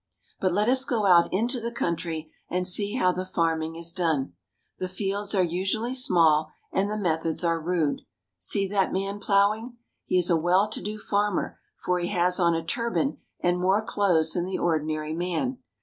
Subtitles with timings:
[0.39, 4.33] But let us go out into the country and see how the farming is done.
[4.79, 8.01] The fields are usually small, and the methods are rude.
[8.39, 9.77] See that man plowing!
[10.07, 13.83] He is a well to do farmer, for he has on a turban and more
[13.85, 15.59] clothes than the ordinary man.